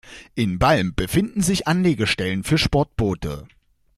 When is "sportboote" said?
2.57-3.45